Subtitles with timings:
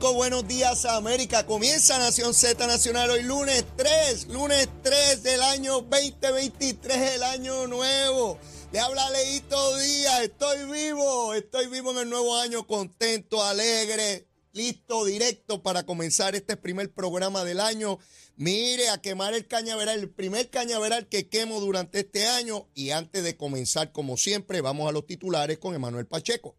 [0.00, 1.44] Buenos días América.
[1.44, 8.38] Comienza Nación Z Nacional hoy lunes 3, lunes 3 del año 2023, el año nuevo.
[8.72, 15.04] Le habla Leito Díaz, estoy vivo, estoy vivo en el nuevo año, contento, alegre, listo,
[15.04, 17.98] directo para comenzar este primer programa del año.
[18.36, 22.68] Mire, a quemar el cañaveral, el primer cañaveral que quemo durante este año.
[22.72, 26.56] Y antes de comenzar, como siempre, vamos a los titulares con Emanuel Pacheco.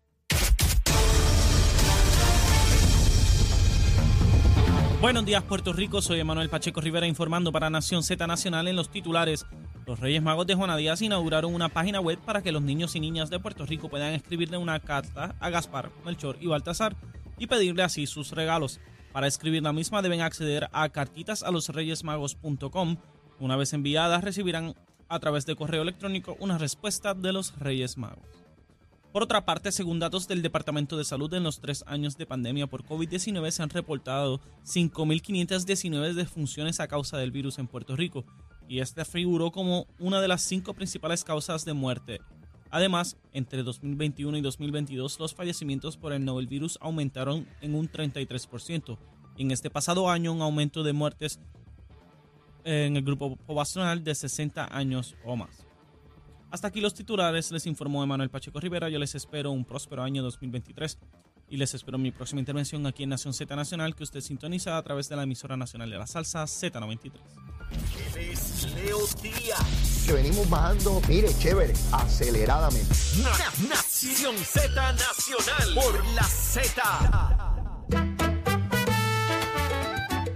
[5.02, 8.90] Buenos días Puerto Rico, soy Emanuel Pacheco Rivera informando para Nación Z Nacional en los
[8.90, 9.46] titulares.
[9.88, 13.00] Los Reyes Magos de Juana Díaz inauguraron una página web para que los niños y
[13.00, 16.98] niñas de Puerto Rico puedan escribirle una carta a Gaspar, Melchor y Baltasar
[17.38, 18.82] y pedirle así sus regalos.
[19.14, 22.98] Para escribir la misma deben acceder a cartitasalosreyesmagos.com.
[23.40, 24.76] Una vez enviadas recibirán
[25.08, 28.39] a través de correo electrónico una respuesta de los Reyes Magos.
[29.12, 32.68] Por otra parte, según datos del Departamento de Salud, en los tres años de pandemia
[32.68, 38.24] por COVID-19 se han reportado 5.519 defunciones a causa del virus en Puerto Rico,
[38.68, 42.22] y este figuró como una de las cinco principales causas de muerte.
[42.70, 49.00] Además, entre 2021 y 2022 los fallecimientos por el novel virus aumentaron en un 33%,
[49.38, 51.40] y en este pasado año un aumento de muertes
[52.64, 55.69] en el grupo poblacional de 60 años o más.
[56.52, 58.90] Hasta aquí los titulares, les informó Emanuel Pacheco Rivera.
[58.90, 60.98] Yo les espero un próspero año 2023
[61.50, 64.84] y les espero mi próxima intervención aquí en Nación Z Nacional que usted sintoniza a
[64.84, 67.12] través de la emisora nacional de la salsa Z93.
[68.76, 70.04] Leo Díaz.
[70.08, 72.96] Que venimos bajando, mire, chévere, aceleradamente.
[73.70, 77.49] Nación Z Nacional por la Z.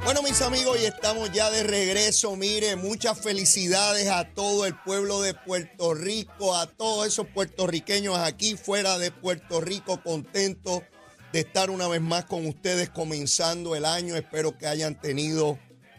[0.03, 2.35] Bueno, mis amigos, y estamos ya de regreso.
[2.35, 8.57] Mire, muchas felicidades a todo el pueblo de Puerto Rico, a todos esos puertorriqueños aquí
[8.57, 10.81] fuera de Puerto Rico, contentos
[11.31, 14.17] de estar una vez más con ustedes comenzando el año.
[14.17, 15.57] Espero que hayan tenido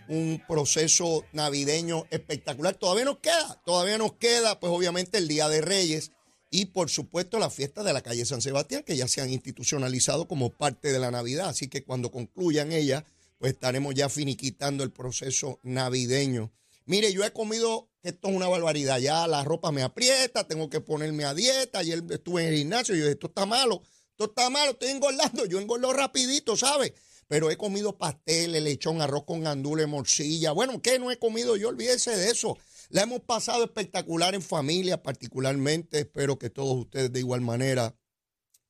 [0.09, 2.75] un proceso navideño espectacular.
[2.75, 6.13] Todavía nos queda, todavía nos queda, pues obviamente el Día de Reyes
[6.51, 10.29] y por supuesto la fiesta de la calle San Sebastián, que ya se han institucionalizado
[10.29, 11.49] como parte de la Navidad.
[11.49, 13.05] Así que cuando concluyan ellas
[13.39, 16.53] pues estaremos ya finiquitando el proceso navideño.
[16.87, 20.81] Mire, yo he comido, esto es una barbaridad, ya la ropa me aprieta, tengo que
[20.81, 24.25] ponerme a dieta, ayer estuve en el gimnasio y yo dije, esto está malo, esto
[24.27, 26.93] está malo, estoy engordando, yo engordo rapidito, ¿sabes?
[27.27, 30.53] Pero he comido pasteles, lechón, arroz con gandules, morcilla.
[30.53, 31.57] Bueno, ¿qué no he comido?
[31.57, 32.59] Yo olvídese de eso.
[32.91, 36.01] La hemos pasado espectacular en familia, particularmente.
[36.01, 37.97] Espero que todos ustedes de igual manera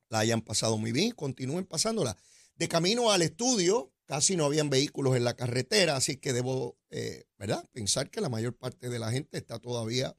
[0.09, 1.11] la hayan pasado muy bien.
[1.11, 2.15] Continúen pasándola.
[2.55, 7.25] De camino al estudio, casi no habían vehículos en la carretera, así que debo, eh,
[7.37, 7.67] ¿verdad?
[7.71, 10.15] Pensar que la mayor parte de la gente está todavía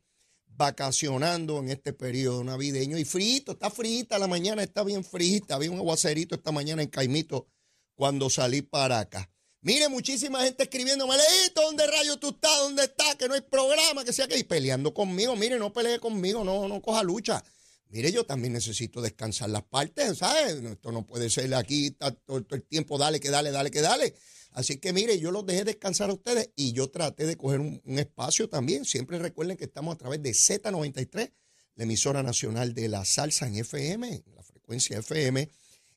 [0.47, 5.71] vacacionando en este periodo navideño y frito, está frita la mañana, está bien frita, había
[5.71, 7.47] un aguacerito esta mañana en Caimito
[7.95, 9.31] cuando salí para acá.
[9.61, 12.59] Mire, muchísima gente escribiéndome, Leito, ¿dónde rayo tú estás?
[12.61, 13.17] ¿Dónde estás?
[13.17, 14.39] Que no hay programa, que sea que...
[14.39, 17.43] Y peleando conmigo, mire, no pelee conmigo, no, no coja lucha.
[17.89, 20.55] Mire, yo también necesito descansar las partes, ¿sabes?
[20.55, 24.15] Esto no puede ser aquí todo, el tiempo, dale, que dale, dale, que dale.
[24.51, 27.81] Así que mire, yo los dejé descansar a ustedes y yo traté de coger un,
[27.99, 28.85] espacio también.
[28.85, 31.33] Siempre recuerden que estamos a través de Z93,
[31.75, 35.49] la emisora nacional de la salsa en FM, la frecuencia FM,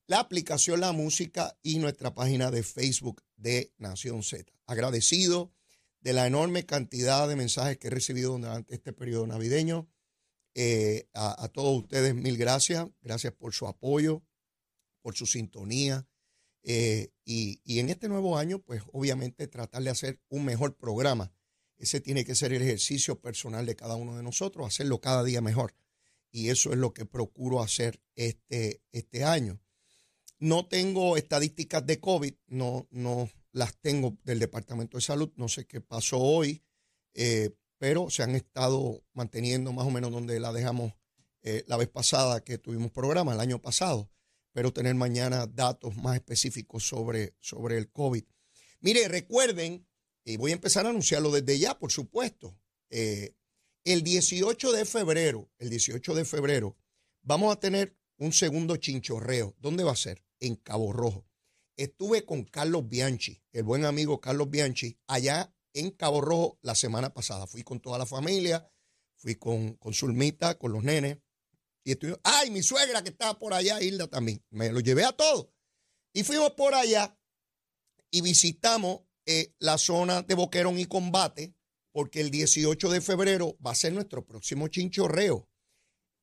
[0.07, 4.51] la aplicación La Música y nuestra página de Facebook de Nación Z.
[4.65, 5.51] Agradecido
[6.01, 9.87] de la enorme cantidad de mensajes que he recibido durante este periodo navideño
[10.55, 12.87] eh, a, todos ustedes, mil gracias.
[13.01, 14.23] Gracias por su apoyo,
[15.01, 16.07] por su sintonía.
[16.63, 21.31] Eh, y, y, en este nuevo año, pues obviamente tratar de hacer un mejor programa.
[21.77, 25.41] Ese tiene que ser el ejercicio personal de cada uno de nosotros, hacerlo cada día
[25.41, 25.75] mejor.
[26.31, 29.61] Y eso es lo que procuro hacer este, este año.
[30.39, 35.65] No tengo estadísticas de COVID, no, no las tengo del Departamento de Salud, no sé
[35.65, 36.63] qué pasó hoy,
[37.13, 40.93] eh, pero se han estado manteniendo más o menos donde la dejamos
[41.41, 44.11] eh, la vez pasada que tuvimos programa, el año pasado.
[44.51, 48.23] Pero tener mañana datos más específicos sobre, sobre el COVID.
[48.81, 49.87] Mire, recuerden,
[50.25, 52.59] y voy a empezar a anunciarlo desde ya, por supuesto,
[52.89, 53.35] eh,
[53.85, 56.77] el 18 de febrero, el 18 de febrero,
[57.21, 59.55] vamos a tener un segundo chinchorreo.
[59.59, 60.25] ¿Dónde va a ser?
[60.39, 61.25] En Cabo Rojo.
[61.77, 67.13] Estuve con Carlos Bianchi, el buen amigo Carlos Bianchi, allá en Cabo Rojo la semana
[67.13, 67.47] pasada.
[67.47, 68.69] Fui con toda la familia,
[69.15, 71.17] fui con, con Zulmita, con los nenes.
[71.83, 74.43] Y estoy, ay, mi suegra que estaba por allá, Hilda también.
[74.49, 75.47] Me lo llevé a todos.
[76.13, 77.17] Y fuimos por allá
[78.11, 81.55] y visitamos eh, la zona de Boquerón y Combate,
[81.91, 85.47] porque el 18 de febrero va a ser nuestro próximo chinchorreo.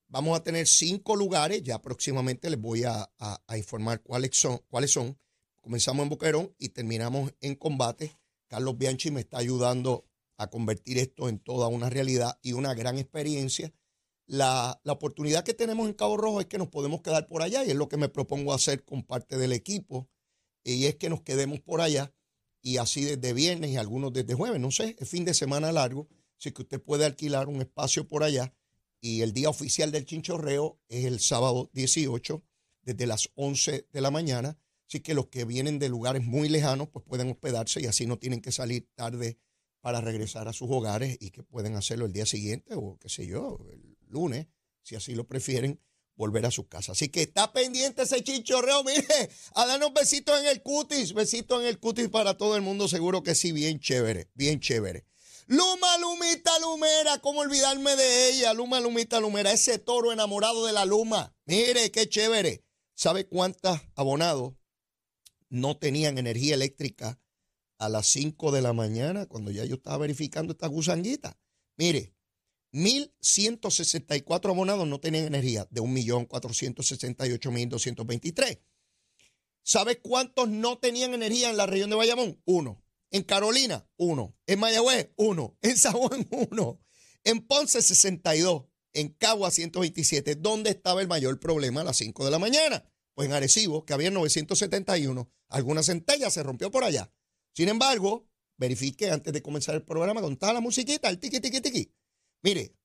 [0.08, 4.92] Vamos a tener cinco lugares, ya próximamente les voy a, a informar cuáles son, cuáles
[4.92, 5.18] son
[5.66, 8.16] comenzamos en Boquerón y terminamos en combate.
[8.48, 10.06] Carlos Bianchi me está ayudando
[10.36, 13.72] a convertir esto en toda una realidad y una gran experiencia.
[14.26, 17.64] La, la, oportunidad que tenemos en Cabo Rojo es que nos podemos quedar por allá
[17.64, 20.08] y es lo que me propongo hacer con parte del equipo.
[20.64, 22.12] Y es que nos quedemos por allá
[22.66, 26.08] y así desde viernes y algunos desde jueves, no sé, es fin de semana largo,
[26.36, 28.52] así que usted puede alquilar un espacio por allá.
[29.00, 32.42] Y el día oficial del chinchorreo es el sábado 18
[32.82, 34.58] desde las 11 de la mañana,
[34.88, 38.18] así que los que vienen de lugares muy lejanos pues pueden hospedarse y así no
[38.18, 39.38] tienen que salir tarde
[39.80, 43.26] para regresar a sus hogares y que pueden hacerlo el día siguiente o qué sé
[43.26, 44.46] yo, el lunes,
[44.82, 45.80] si así lo prefieren,
[46.16, 46.92] volver a su casa.
[46.92, 49.06] Así que está pendiente ese chinchorreo, mire,
[49.54, 53.22] a darnos besitos en el cutis, besitos en el cutis para todo el mundo, seguro
[53.22, 55.04] que sí, bien chévere, bien chévere.
[55.48, 58.52] Luma, Lumita, Lumera, ¿cómo olvidarme de ella?
[58.52, 61.36] Luma, Lumita, Lumera, ese toro enamorado de la Luma.
[61.44, 62.64] Mire, qué chévere.
[62.94, 64.54] ¿Sabe cuántos abonados
[65.48, 67.18] no tenían energía eléctrica
[67.78, 71.38] a las 5 de la mañana cuando ya yo estaba verificando esta gusanguita?
[71.76, 72.14] Mire,
[72.72, 78.60] 1.164 abonados no tenían energía de 1.468.223.
[79.62, 82.40] ¿Sabes cuántos no tenían energía en la región de Bayamón?
[82.44, 82.84] Uno.
[83.10, 84.36] En Carolina, uno.
[84.46, 85.58] En Mayagüez, uno.
[85.62, 86.80] En San Juan, uno.
[87.24, 88.64] En Ponce, 62.
[88.92, 90.36] En Cagua, 127.
[90.36, 92.88] ¿Dónde estaba el mayor problema a las 5 de la mañana?
[93.16, 95.32] Pues en Arecibo, que había 971.
[95.48, 97.10] Alguna centella se rompió por allá.
[97.54, 98.28] Sin embargo,
[98.58, 101.94] verifique antes de comenzar el programa con toda la musiquita, el tiqui, tiqui, tiqui.
[102.42, 102.76] Mire,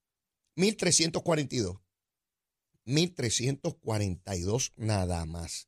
[0.56, 1.82] 1342.
[2.86, 5.68] 1342 nada más.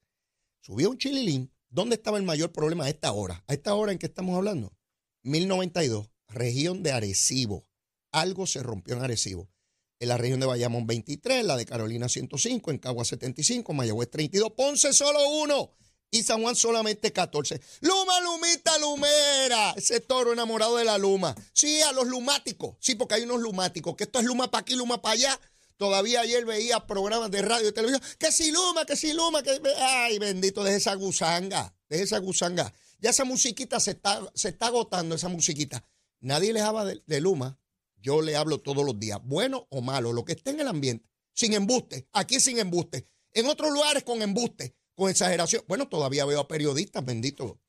[0.62, 1.54] Subió un chililín.
[1.70, 3.44] ¿Dónde estaba el mayor problema a esta hora?
[3.48, 4.78] A esta hora en que estamos hablando.
[5.24, 7.68] 1092, región de Arecibo.
[8.14, 9.50] Algo se rompió en Arecibo.
[10.00, 14.52] En la región de Bayamón 23, la de Carolina 105, en Cagua 75, Mayagüez 32,
[14.52, 15.72] Ponce solo uno
[16.14, 17.60] y San Juan solamente 14.
[17.82, 19.72] Luma, Lumita, Lumera.
[19.76, 21.36] Ese toro enamorado de la Luma.
[21.54, 22.76] Sí, a los lumáticos.
[22.80, 23.96] Sí, porque hay unos lumáticos.
[23.96, 25.40] Que esto es Luma para aquí, Luma para allá.
[25.76, 28.04] Todavía ayer veía programas de radio y televisión.
[28.20, 29.60] Que si Luma, que si Luma, que.
[29.80, 31.76] Ay, bendito, deje esa gusanga.
[31.90, 32.72] Deje esa gusanga.
[33.00, 35.84] Ya esa musiquita se está, se está agotando, esa musiquita.
[36.20, 37.58] Nadie le habla de Luma.
[38.04, 39.20] Yo le hablo todos los días.
[39.24, 41.10] Bueno o malo, lo que esté en el ambiente.
[41.34, 42.10] Sin embuste.
[42.12, 43.08] Aquí sin embuste.
[43.32, 45.64] En otros lugares con embuste con exageración.
[45.68, 47.60] Bueno, todavía veo a periodistas, bendito.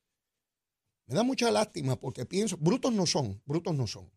[1.06, 4.10] Me da mucha lástima porque pienso, brutos no son, brutos no son.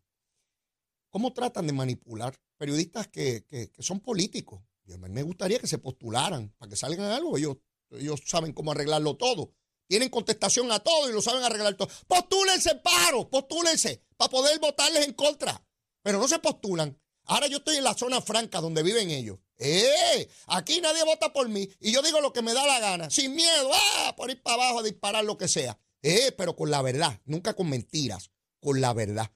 [1.10, 4.60] ¿Cómo tratan de manipular periodistas que, son políticos?
[4.84, 7.36] me gustaría que se postularan para que salgan algo.
[7.38, 7.58] Ellos,
[7.90, 9.54] ellos saben cómo arreglarlo todo.
[9.86, 11.88] Tienen contestación a todo y lo saben arreglar todo.
[12.06, 15.62] Postúlense, paro, postúlense para poder votarles en contra.
[16.08, 16.98] Pero no se postulan.
[17.24, 19.38] Ahora yo estoy en la zona franca donde viven ellos.
[19.58, 20.26] ¡Eh!
[20.46, 23.34] Aquí nadie vota por mí y yo digo lo que me da la gana, sin
[23.34, 24.14] miedo, ¡ah!
[24.16, 25.78] Por ir para abajo a disparar lo que sea.
[26.00, 26.32] ¡Eh!
[26.32, 29.30] Pero con la verdad, nunca con mentiras, con la verdad.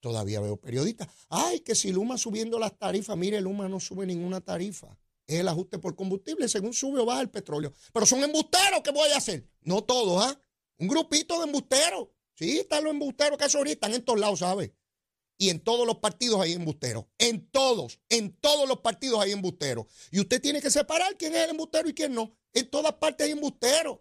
[0.00, 1.08] Todavía veo periodistas.
[1.30, 1.60] ¡Ay!
[1.60, 4.94] Que si Luma subiendo las tarifas, mire, Luma no sube ninguna tarifa.
[5.26, 7.72] Es el ajuste por combustible según sube o baja el petróleo.
[7.90, 9.48] Pero son embusteros, ¿qué voy a hacer?
[9.62, 10.38] No todos, ¿ah?
[10.76, 12.08] Un grupito de embusteros.
[12.34, 14.72] Sí, están los embusteros que ahorita están en todos lados, ¿sabes?
[15.38, 17.06] Y en todos los partidos hay embusteros.
[17.18, 19.86] En todos, en todos los partidos hay embusteros.
[20.10, 22.36] Y usted tiene que separar quién es el embustero y quién no.
[22.52, 23.98] En todas partes hay embusteros.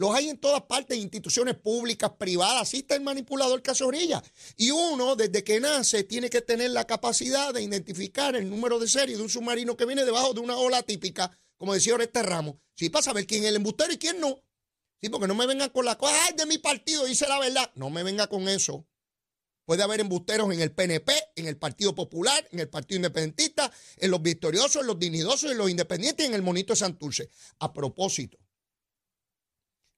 [0.00, 2.62] Los hay en todas partes, instituciones públicas, privadas.
[2.62, 4.22] Así está el manipulador Casorilla.
[4.56, 8.88] Y uno, desde que nace, tiene que tener la capacidad de identificar el número de
[8.88, 12.54] serie de un submarino que viene debajo de una ola típica, como decía Oreste Ramos.
[12.74, 14.42] Sí, para saber quién es el embustero y quién no.
[15.02, 17.70] Sí, porque no me vengan con la cosa, de mi partido, dice la verdad.
[17.74, 18.86] No me venga con eso.
[19.70, 24.10] Puede haber embusteros en el PNP, en el Partido Popular, en el Partido Independentista, en
[24.10, 27.30] los victoriosos, en los dignidosos, en los independientes y en el monito de Santurce.
[27.60, 28.36] A propósito,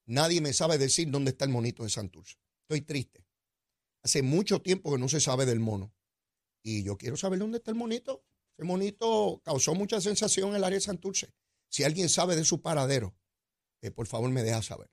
[0.05, 2.37] nadie me sabe decir dónde está el monito de Santurce.
[2.65, 3.25] Estoy triste.
[4.03, 5.95] Hace mucho tiempo que no se sabe del mono.
[6.63, 8.27] Y yo quiero saber dónde está el monito.
[8.59, 11.33] Ese monito causó mucha sensación en el área de Santurce.
[11.71, 13.17] Si alguien sabe de su paradero,
[13.81, 14.91] eh, por favor me deja saber.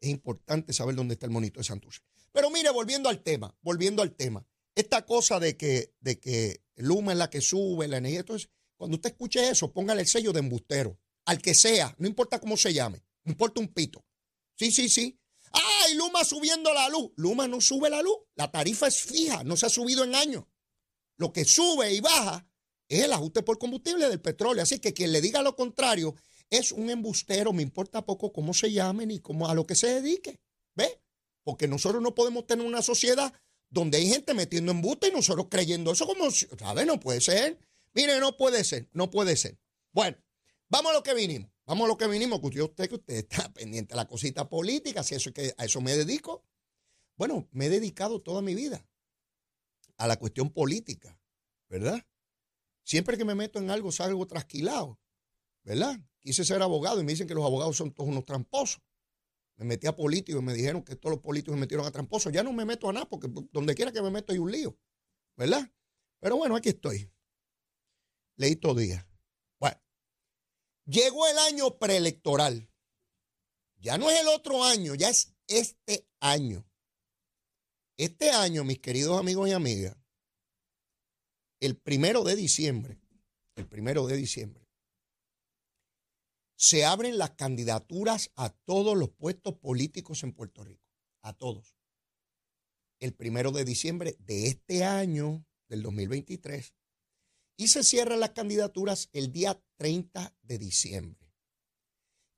[0.00, 2.00] Es importante saber dónde está el monito de Santurce.
[2.34, 7.12] Pero mire, volviendo al tema, volviendo al tema, esta cosa de que, de que Luma
[7.12, 10.40] es la que sube, la energía, entonces, cuando usted escuche eso, póngale el sello de
[10.40, 14.04] embustero, al que sea, no importa cómo se llame, no importa un pito.
[14.56, 15.20] Sí, sí, sí.
[15.52, 17.12] ¡Ay, Luma subiendo la luz!
[17.14, 20.44] Luma no sube la luz, la tarifa es fija, no se ha subido en años.
[21.16, 22.48] Lo que sube y baja
[22.88, 24.64] es el ajuste por combustible del petróleo.
[24.64, 26.16] Así que quien le diga lo contrario
[26.50, 30.00] es un embustero, me importa poco cómo se llame ni cómo, a lo que se
[30.00, 30.40] dedique.
[30.74, 31.03] ¿Ve?
[31.44, 33.32] Porque nosotros no podemos tener una sociedad
[33.70, 36.86] donde hay gente metiendo embuste y nosotros creyendo eso como, ¿sabes?
[36.86, 37.58] No puede ser.
[37.92, 39.58] Mire, no puede ser, no puede ser.
[39.92, 40.16] Bueno,
[40.68, 41.50] vamos a lo que vinimos.
[41.66, 45.02] vamos a lo que vinimos, que usted, que usted está pendiente de la cosita política,
[45.02, 46.44] si eso es que a eso me dedico.
[47.16, 48.84] Bueno, me he dedicado toda mi vida
[49.96, 51.18] a la cuestión política,
[51.68, 52.04] ¿verdad?
[52.82, 54.98] Siempre que me meto en algo salgo trasquilado,
[55.62, 56.00] ¿verdad?
[56.20, 58.82] Quise ser abogado y me dicen que los abogados son todos unos tramposos.
[59.56, 62.32] Me metí a políticos y me dijeron que todos los políticos me metieron a tramposos.
[62.32, 64.76] Ya no me meto a nada porque donde quiera que me meto hay un lío,
[65.36, 65.70] ¿verdad?
[66.20, 67.10] Pero bueno, aquí estoy.
[68.36, 69.08] Leí todo día.
[69.60, 69.80] Bueno,
[70.86, 72.68] llegó el año preelectoral.
[73.76, 76.66] Ya no es el otro año, ya es este año.
[77.96, 79.96] Este año, mis queridos amigos y amigas,
[81.60, 83.00] el primero de diciembre,
[83.54, 84.63] el primero de diciembre,
[86.56, 90.88] se abren las candidaturas a todos los puestos políticos en Puerto Rico,
[91.22, 91.76] a todos.
[93.00, 96.74] El primero de diciembre de este año, del 2023,
[97.56, 101.32] y se cierran las candidaturas el día 30 de diciembre.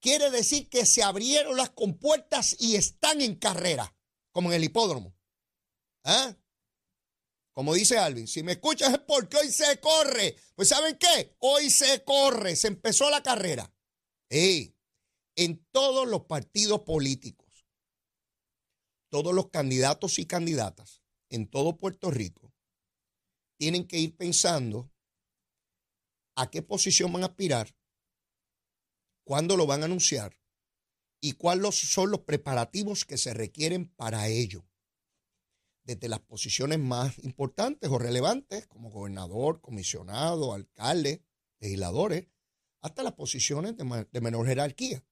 [0.01, 3.97] Quiere decir que se abrieron las compuertas y están en carrera,
[4.31, 5.17] como en el hipódromo.
[6.05, 6.37] ¿Ah?
[7.53, 10.37] Como dice Alvin, si me escuchas es porque hoy se corre.
[10.55, 11.35] Pues ¿saben qué?
[11.39, 13.73] Hoy se corre, se empezó la carrera.
[14.31, 17.67] En todos los partidos políticos,
[19.09, 22.53] todos los candidatos y candidatas en todo Puerto Rico
[23.57, 24.91] tienen que ir pensando
[26.37, 27.75] a qué posición van a aspirar,
[29.25, 30.39] cuándo lo van a anunciar
[31.21, 34.67] y cuáles son los preparativos que se requieren para ello.
[35.85, 41.23] Desde las posiciones más importantes o relevantes, como gobernador, comisionado, alcalde,
[41.61, 42.27] legisladores,
[42.81, 45.05] hasta las posiciones de, menor jerarquía.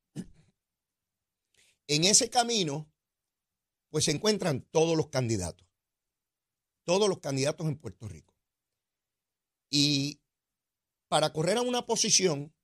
[1.86, 2.90] En ese camino,
[3.90, 5.66] pues se encuentran todos los candidatos,
[6.84, 8.34] todos los candidatos en Puerto Rico.
[9.70, 10.20] Y
[11.08, 12.54] para correr a una posición,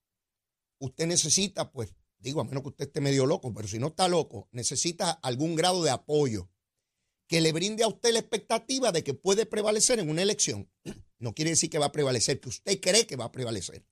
[0.78, 4.08] usted necesita, pues, digo, a menos que usted esté medio loco, pero si no está
[4.08, 6.50] loco, necesita algún grado de apoyo
[7.30, 10.68] que le brinde a usted la expectativa de que puede prevalecer en una elección.
[11.18, 13.86] No quiere decir que va a prevalecer, que usted cree que va a prevalecer.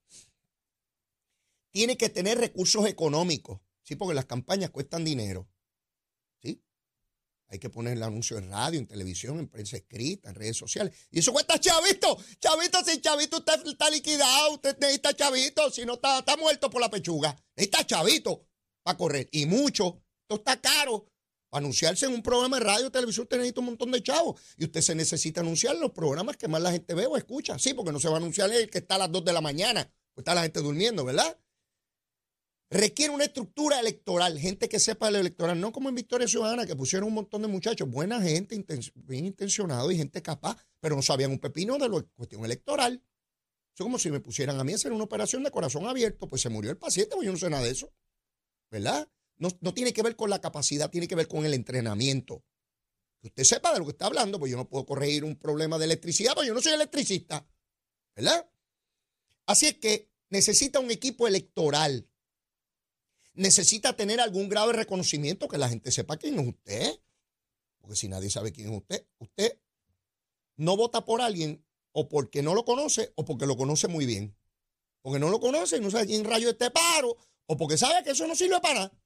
[1.71, 3.97] Tiene que tener recursos económicos, ¿sí?
[3.97, 5.49] Porque las campañas cuestan dinero,
[6.43, 6.63] ¿sí?
[7.49, 10.95] Hay que poner el anuncio en radio, en televisión, en prensa escrita, en redes sociales.
[11.11, 12.19] Y eso cuesta chavito.
[12.41, 16.81] Chavito, si chavito usted está liquidado, usted necesita chavito, si no está, está muerto por
[16.81, 17.37] la pechuga.
[17.57, 18.47] Necesita chavito
[18.83, 19.29] para correr.
[19.33, 20.03] Y mucho.
[20.23, 21.07] Esto está caro
[21.51, 24.41] anunciarse en un programa de radio, televisión, usted necesita un montón de chavos.
[24.57, 27.59] Y usted se necesita anunciar en los programas que más la gente ve o escucha.
[27.59, 29.41] Sí, porque no se va a anunciar el que está a las 2 de la
[29.41, 29.91] mañana.
[30.15, 31.39] Pues está la gente durmiendo, ¿verdad?
[32.71, 36.77] Requiere una estructura electoral, gente que sepa el electoral, no como en Victoria Ciudadana, que
[36.77, 38.63] pusieron un montón de muchachos, buena gente,
[38.95, 43.03] bien intencionado y gente capaz, pero no sabían un pepino de la cuestión electoral.
[43.75, 46.43] Es como si me pusieran a mí a hacer una operación de corazón abierto, pues
[46.43, 47.91] se murió el paciente, pues yo no sé nada de eso,
[48.71, 49.09] ¿verdad?
[49.39, 52.45] No, tiene que ver con la capacidad, tiene que ver con el entrenamiento.
[53.21, 55.79] Que usted sepa de lo que está hablando, pues yo no puedo corregir un problema
[55.79, 57.49] de electricidad, pues yo no soy electricista.
[58.15, 58.51] ¿Verdad?
[59.47, 62.08] Así es que necesita un equipo electoral.
[63.38, 67.00] Necesita tener algún grado de reconocimiento que la gente sepa quién es usted.
[67.78, 69.59] Porque si nadie sabe quién es usted, usted
[70.57, 74.37] no vota por alguien o porque no lo conoce o porque lo conoce muy bien.
[75.02, 77.16] Porque no lo conoce y no sabe quién rayo este paro
[77.47, 78.99] o porque sabe que eso no sirve para nada.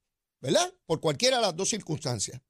[0.42, 0.74] ¿verdad?
[0.86, 2.42] Por cualquiera de las dos circunstancias.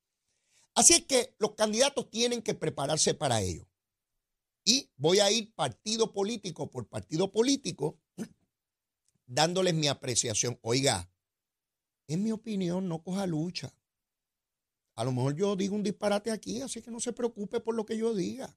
[0.74, 3.68] Así es que los candidatos tienen que prepararse para ello.
[4.64, 8.00] Y voy a ir partido político por partido político
[9.26, 10.58] dándoles mi apreciación.
[10.62, 11.11] Oiga,
[12.08, 13.74] en mi opinión, no coja lucha.
[14.94, 17.86] A lo mejor yo digo un disparate aquí, así que no se preocupe por lo
[17.86, 18.56] que yo diga.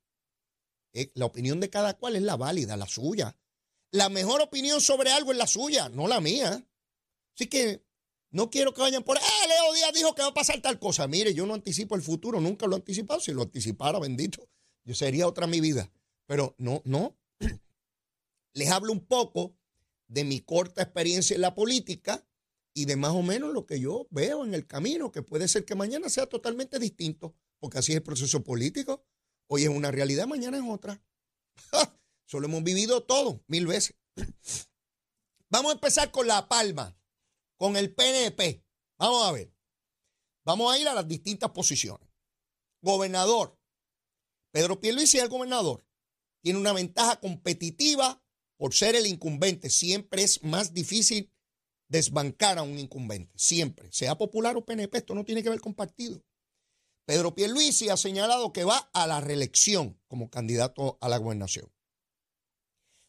[0.93, 3.37] Eh, la opinión de cada cual es la válida, la suya.
[3.91, 6.65] La mejor opinión sobre algo es la suya, no la mía.
[7.35, 7.85] Así que
[8.31, 11.07] no quiero que vayan por, ah, Leo Díaz dijo que va a pasar tal cosa.
[11.07, 13.19] Mire, yo no anticipo el futuro, nunca lo he anticipado.
[13.19, 14.49] Si lo anticipara, bendito,
[14.83, 15.91] yo sería otra mi vida.
[16.25, 17.17] Pero no, no.
[18.53, 19.55] Les hablo un poco
[20.07, 22.25] de mi corta experiencia en la política
[22.77, 25.63] y de más o menos lo que yo veo en el camino, que puede ser
[25.63, 29.05] que mañana sea totalmente distinto, porque así es el proceso político.
[29.47, 31.01] Hoy es una realidad, mañana es otra.
[32.25, 33.95] Solo hemos vivido todo mil veces.
[35.49, 36.99] Vamos a empezar con La Palma
[37.55, 38.61] con el PNP.
[38.97, 39.53] Vamos a ver.
[40.43, 42.09] Vamos a ir a las distintas posiciones.
[42.81, 43.57] Gobernador.
[44.51, 45.87] Pedro Pierluisi es el gobernador.
[46.41, 48.21] Tiene una ventaja competitiva
[48.57, 49.69] por ser el incumbente.
[49.69, 51.31] Siempre es más difícil
[51.87, 53.31] desbancar a un incumbente.
[53.37, 53.91] Siempre.
[53.91, 56.23] Sea popular o PNP, esto no tiene que ver con partido.
[57.05, 61.71] Pedro Pierluisi ha señalado que va a la reelección como candidato a la gobernación.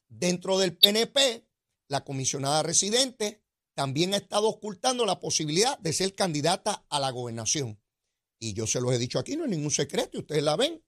[0.09, 1.47] Dentro del PNP,
[1.89, 3.43] la comisionada residente
[3.75, 7.81] también ha estado ocultando la posibilidad de ser candidata a la gobernación.
[8.39, 10.83] Y yo se los he dicho aquí, no es ningún secreto, ustedes la ven.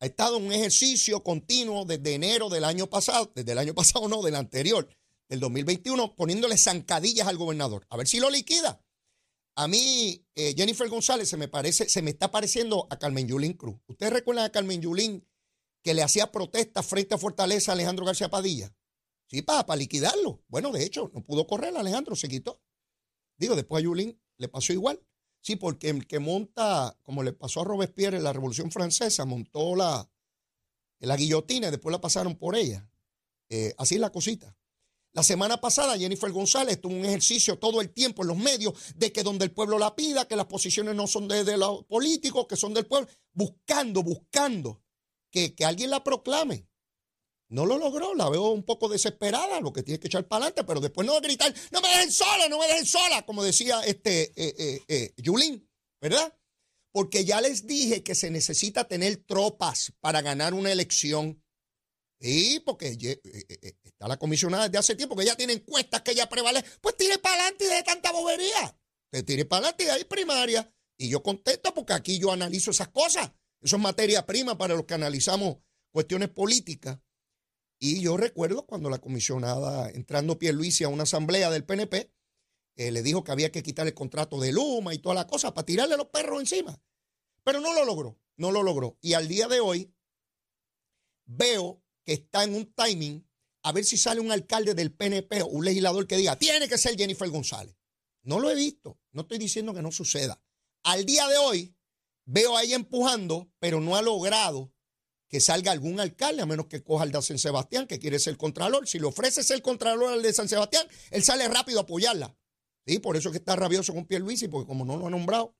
[0.00, 4.08] Ha estado en un ejercicio continuo desde enero del año pasado, desde el año pasado
[4.08, 4.88] no, del anterior,
[5.28, 7.86] del 2021, poniéndole zancadillas al gobernador.
[7.88, 8.80] A ver si lo liquida.
[9.56, 13.52] A mí, eh, Jennifer González se me parece, se me está pareciendo a Carmen Yulín
[13.52, 13.76] Cruz.
[13.86, 15.26] ¿Ustedes recuerdan a Carmen Yulín
[15.82, 18.74] que le hacía protestas frente a Fortaleza a Alejandro García Padilla?
[19.28, 20.42] Sí, para, liquidarlo.
[20.48, 22.60] Bueno, de hecho, no pudo correr Alejandro, se quitó.
[23.36, 25.00] Digo, después a Yulín le pasó igual.
[25.40, 29.76] Sí, porque el que monta, como le pasó a Robespierre en la Revolución Francesa, montó
[29.76, 30.10] la,
[31.00, 32.88] la guillotina y después la pasaron por ella.
[33.50, 34.56] Eh, así es la cosita.
[35.14, 39.12] La semana pasada Jennifer González tuvo un ejercicio todo el tiempo en los medios de
[39.12, 42.56] que donde el pueblo la pida, que las posiciones no son de, los políticos, que
[42.56, 44.82] son del pueblo, buscando, buscando
[45.30, 46.66] que, que alguien la proclame.
[47.48, 50.64] No lo logró, la veo un poco desesperada, lo que tiene que echar para adelante,
[50.64, 53.44] pero después no va a gritar, no me dejen sola, no me dejen sola, como
[53.44, 55.60] decía este eh, eh, eh,
[56.00, 56.36] ¿verdad?
[56.90, 61.43] Porque ya les dije que se necesita tener tropas para ganar una elección.
[62.26, 62.96] Y porque
[63.84, 66.66] está la comisionada desde hace tiempo, que ya tiene encuestas que ya prevalece.
[66.80, 68.78] Pues tire para adelante y de tanta bobería.
[69.10, 70.74] Te tire para adelante y hay primaria.
[70.96, 73.30] Y yo contesto porque aquí yo analizo esas cosas.
[73.60, 75.58] Eso es materia prima para los que analizamos
[75.92, 76.98] cuestiones políticas.
[77.78, 82.10] Y yo recuerdo cuando la comisionada, entrando Pierluisi a una asamblea del PNP,
[82.76, 85.52] eh, le dijo que había que quitar el contrato de Luma y toda la cosa
[85.52, 86.80] para tirarle los perros encima.
[87.42, 88.96] Pero no lo logró, no lo logró.
[89.02, 89.92] Y al día de hoy
[91.26, 93.26] veo que está en un timing
[93.62, 96.76] a ver si sale un alcalde del PNP o un legislador que diga, tiene que
[96.76, 97.74] ser Jennifer González.
[98.22, 100.42] No lo he visto, no estoy diciendo que no suceda.
[100.82, 101.74] Al día de hoy
[102.26, 104.72] veo a ella empujando, pero no ha logrado
[105.28, 108.36] que salga algún alcalde, a menos que coja el de San Sebastián, que quiere ser
[108.36, 108.86] contralor.
[108.86, 112.36] Si le ofrece ser contralor al de San Sebastián, él sale rápido a apoyarla.
[112.86, 112.98] ¿Sí?
[112.98, 115.56] Por eso que está rabioso con Pierluisi, porque como no lo ha nombrado,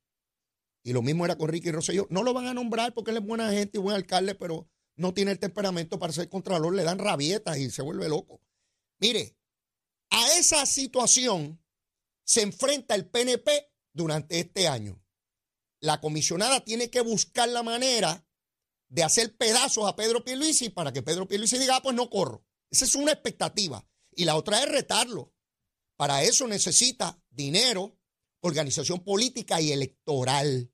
[0.82, 3.24] y lo mismo era con Ricky Rosselló, no lo van a nombrar porque él es
[3.24, 6.98] buena gente y buen alcalde, pero no tiene el temperamento para ser contralor, le dan
[6.98, 8.40] rabietas y se vuelve loco.
[8.98, 9.36] Mire,
[10.10, 11.60] a esa situación
[12.24, 15.02] se enfrenta el PNP durante este año.
[15.80, 18.26] La comisionada tiene que buscar la manera
[18.88, 22.46] de hacer pedazos a Pedro Pierluisi para que Pedro Pierluisi diga, ah, pues no corro.
[22.70, 23.86] Esa es una expectativa.
[24.12, 25.34] Y la otra es retarlo.
[25.96, 27.98] Para eso necesita dinero,
[28.40, 30.72] organización política y electoral.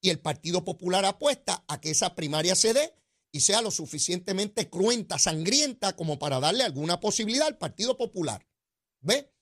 [0.00, 2.97] Y el Partido Popular apuesta a que esa primaria se dé
[3.32, 8.46] y sea lo suficientemente cruenta, sangrienta, como para darle alguna posibilidad al Partido Popular.
[9.00, 9.32] ¿Ve?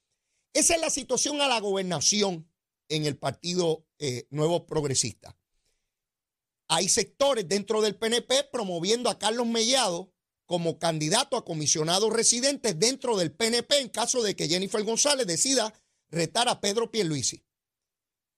[0.53, 2.51] Esa es la situación a la gobernación
[2.89, 5.39] en el Partido eh, Nuevo Progresista.
[6.69, 10.13] Hay sectores dentro del PNP promoviendo a Carlos Mellado
[10.47, 15.73] como candidato a comisionado residente dentro del PNP en caso de que Jennifer González decida
[16.09, 17.45] retar a Pedro Pierluisi.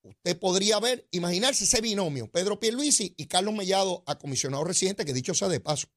[0.03, 5.13] Usted podría ver, imaginarse ese binomio, Pedro Pierluisi y Carlos Mellado a comisionado residente, que
[5.13, 5.89] dicho sea de paso,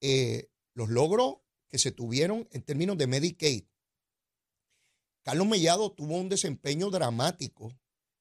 [0.00, 1.36] eh, los logros
[1.68, 3.64] que se tuvieron en términos de Medicaid.
[5.22, 7.72] Carlos Mellado tuvo un desempeño dramático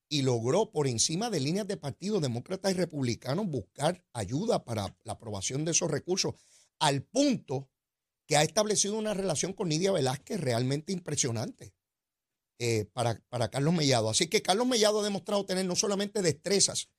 [0.10, 5.14] y logró por encima de líneas de partido demócratas y republicanos buscar ayuda para la
[5.14, 6.36] aprobación de esos recursos,
[6.80, 7.70] al punto
[8.28, 11.74] que ha establecido una relación con Nidia Velázquez realmente impresionante
[12.60, 14.10] eh, para, para Carlos Mellado.
[14.10, 16.90] Así que Carlos Mellado ha demostrado tener no solamente destrezas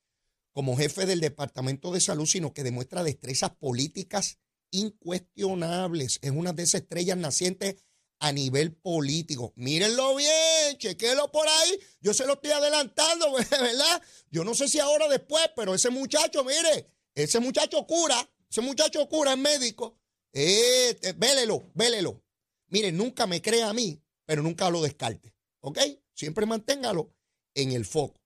[0.53, 4.39] como jefe del Departamento de Salud, sino que demuestra destrezas políticas
[4.71, 6.19] incuestionables.
[6.23, 7.77] Es una de esas estrellas nacientes
[8.21, 9.53] a nivel político.
[9.57, 11.79] Mírenlo bien, chequenlo por ahí.
[12.01, 14.03] Yo se lo estoy adelantando, ¿verdad?
[14.31, 18.61] Yo no sé si ahora o después, pero ese muchacho, mire, ese muchacho cura, ese
[18.61, 19.99] muchacho cura es médico.
[20.33, 22.23] Eh, vélelo, vélelo.
[22.69, 25.35] Mire, nunca me crea a mí, pero nunca lo descarte.
[25.61, 25.79] ¿Ok?
[26.15, 27.15] Siempre manténgalo
[27.55, 28.21] en el foco.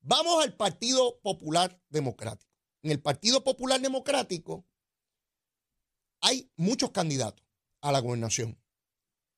[0.00, 2.52] Vamos al Partido Popular Democrático.
[2.82, 4.66] En el Partido Popular Democrático
[6.20, 7.44] hay muchos candidatos
[7.80, 8.58] a la gobernación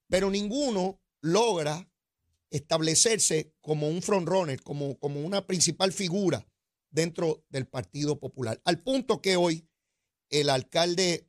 [0.09, 1.91] pero ninguno logra
[2.51, 6.47] establecerse como un frontrunner, como, como una principal figura
[6.91, 8.61] dentro del Partido Popular.
[8.65, 9.69] Al punto que hoy
[10.31, 11.29] el alcalde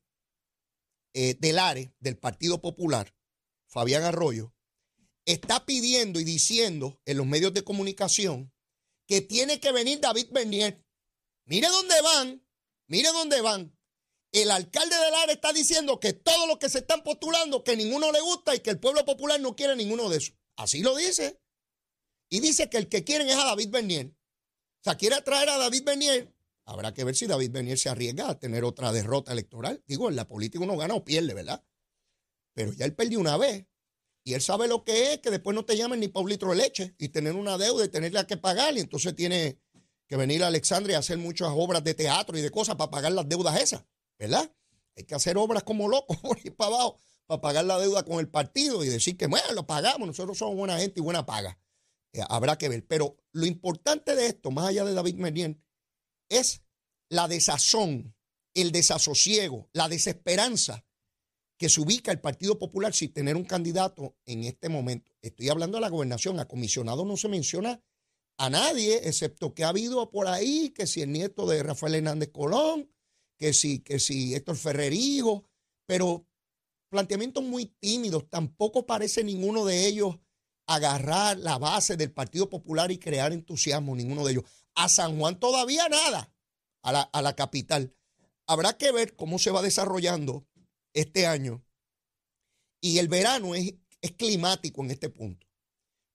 [1.14, 3.16] eh, del ARE, del Partido Popular,
[3.68, 4.54] Fabián Arroyo,
[5.28, 8.52] está pidiendo y diciendo en los medios de comunicación
[9.08, 10.84] que tiene que venir David Bernier.
[11.46, 12.46] Mire dónde van,
[12.88, 13.78] mire dónde van
[14.32, 18.12] el alcalde del área está diciendo que todos los que se están postulando, que ninguno
[18.12, 20.36] le gusta y que el pueblo popular no quiere ninguno de esos.
[20.56, 21.40] Así lo dice.
[22.30, 24.08] Y dice que el que quieren es a David Bernier.
[24.08, 26.34] O sea, quiere traer a David Bernier.
[26.66, 29.82] Habrá que ver si David Bernier se arriesga a tener otra derrota electoral.
[29.88, 31.64] Digo, en la política uno gana o pierde, ¿verdad?
[32.54, 33.66] Pero ya él perdió una vez.
[34.28, 36.50] Y él sabe lo que es, que después no te llamen ni para un litro
[36.50, 38.76] de leche y tener una deuda y tenerla que pagar.
[38.76, 39.58] Y entonces tiene
[40.06, 43.14] que venir a Alexandria a hacer muchas obras de teatro y de cosas para pagar
[43.14, 43.86] las deudas esas,
[44.20, 44.52] ¿verdad?
[44.98, 48.20] Hay que hacer obras como locos por ir para abajo para pagar la deuda con
[48.20, 51.58] el partido y decir que, bueno, lo pagamos, nosotros somos buena gente y buena paga.
[52.12, 52.86] Eh, habrá que ver.
[52.86, 55.58] Pero lo importante de esto, más allá de David Mernier,
[56.28, 56.64] es
[57.08, 58.14] la desazón,
[58.54, 60.86] el desasosiego, la desesperanza
[61.58, 65.12] que se ubica el Partido Popular sin tener un candidato en este momento.
[65.22, 67.82] Estoy hablando de la gobernación, a comisionado no se menciona
[68.38, 72.30] a nadie, excepto que ha habido por ahí, que si el nieto de Rafael Hernández
[72.32, 72.92] Colón,
[73.38, 75.46] que si, que si Héctor Ferrerijo,
[75.88, 76.28] pero
[76.90, 80.20] planteamientos muy tímidos, tampoco parece ninguno de ellos
[80.68, 84.44] agarrar la base del Partido Popular y crear entusiasmo, ninguno de ellos.
[84.76, 86.32] A San Juan todavía nada,
[86.84, 87.96] a la, a la capital.
[88.46, 90.47] Habrá que ver cómo se va desarrollando
[90.98, 91.64] este año.
[92.82, 93.76] Y el verano es,
[94.18, 95.48] climático en este punto,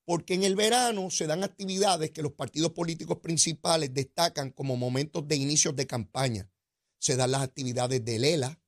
[0.04, 5.26] porque en el verano se dan actividades que los partidos políticos principales destacan como momentos
[5.28, 6.50] de inicios de campaña.
[6.98, 8.60] Se dan las actividades de Lela,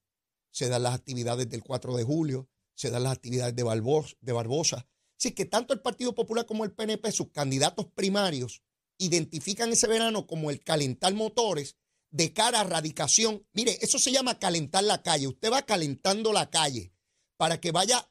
[0.50, 4.16] se dan las actividades del 4 de julio, se dan las actividades de Barbosa.
[4.20, 4.86] De Barbosa.
[5.16, 8.62] Así que tanto el Partido Popular como el PNP, sus candidatos primarios,
[8.98, 11.76] identifican ese verano como el calentar motores
[12.14, 13.44] de cara a radicación.
[13.54, 15.26] Mire, eso se llama calentar la calle.
[15.26, 16.92] Usted va calentando la calle
[17.36, 18.08] para que vaya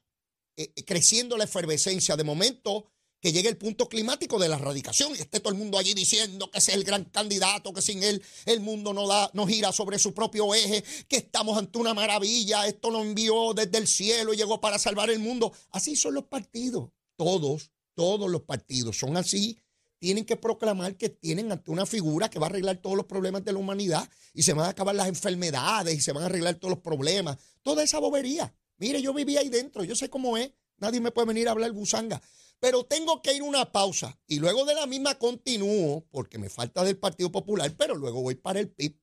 [0.57, 2.17] eh, eh, creciendo la efervescencia.
[2.17, 5.77] De momento que llegue el punto climático de la radicación y esté todo el mundo
[5.77, 9.47] allí diciendo que es el gran candidato, que sin él el mundo no, da, no
[9.47, 13.87] gira sobre su propio eje, que estamos ante una maravilla, esto lo envió desde el
[13.87, 15.53] cielo y llegó para salvar el mundo.
[15.69, 19.62] Así son los partidos, todos, todos los partidos son así
[20.03, 23.45] tienen que proclamar que tienen ante una figura que va a arreglar todos los problemas
[23.45, 26.55] de la humanidad y se van a acabar las enfermedades y se van a arreglar
[26.55, 27.37] todos los problemas.
[27.61, 28.53] Toda esa bobería.
[28.79, 30.51] Mire, yo viví ahí dentro, yo sé cómo es.
[30.75, 32.21] Nadie me puede venir a hablar gusanga.
[32.59, 36.49] Pero tengo que ir a una pausa y luego de la misma continúo, porque me
[36.49, 38.99] falta del Partido Popular, pero luego voy para el PIB.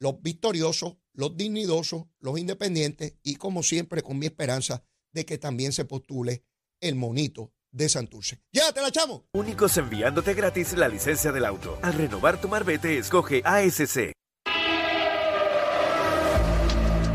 [0.00, 5.72] Los victoriosos, los dignidosos, los independientes y como siempre con mi esperanza de que también
[5.72, 6.42] se postule
[6.80, 8.40] el monito de Santurce.
[8.52, 9.22] Ya, te la echamos.
[9.32, 11.78] Únicos enviándote gratis la licencia del auto.
[11.82, 14.12] Al renovar tu marbete, escoge ASC.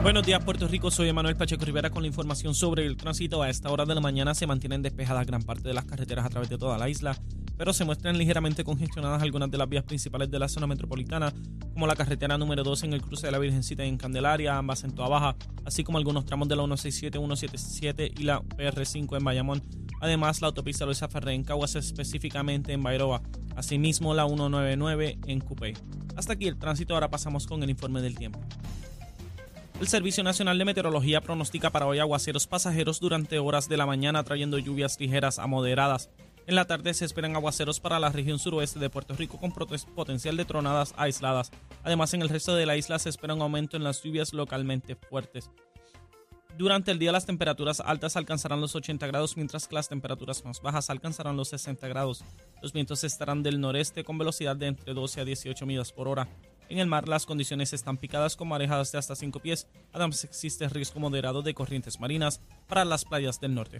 [0.01, 0.91] Buenos días, Puerto Rico.
[0.91, 3.41] Soy Emanuel Pacheco Rivera con la información sobre el tránsito.
[3.41, 6.29] A esta hora de la mañana se mantienen despejadas gran parte de las carreteras a
[6.29, 7.17] través de toda la isla,
[7.57, 11.33] pero se muestran ligeramente congestionadas algunas de las vías principales de la zona metropolitana,
[11.73, 14.95] como la carretera número 2 en el cruce de la Virgencita en Candelaria, ambas en
[14.95, 19.61] Toa Baja, así como algunos tramos de la 167, 177 y la PR5 en Bayamón.
[19.99, 23.21] Además, la autopista Luisa Ferré en Caguas, específicamente en Bairoa.
[23.55, 25.73] Asimismo, la 199 en Cupey.
[26.15, 28.39] Hasta aquí el tránsito, ahora pasamos con el informe del tiempo.
[29.79, 34.23] El Servicio Nacional de Meteorología pronostica para hoy aguaceros pasajeros durante horas de la mañana,
[34.23, 36.09] trayendo lluvias ligeras a moderadas.
[36.47, 40.35] En la tarde se esperan aguaceros para la región suroeste de Puerto Rico con potencial
[40.35, 41.51] de tronadas aisladas.
[41.83, 44.95] Además, en el resto de la isla se espera un aumento en las lluvias localmente
[44.95, 45.49] fuertes.
[46.59, 50.61] Durante el día las temperaturas altas alcanzarán los 80 grados, mientras que las temperaturas más
[50.61, 52.25] bajas alcanzarán los 60 grados.
[52.61, 56.27] Los vientos estarán del noreste con velocidad de entre 12 a 18 millas por hora.
[56.67, 60.67] En el mar las condiciones están picadas con marejadas de hasta 5 pies, además existe
[60.67, 63.79] riesgo moderado de corrientes marinas para las playas del norte.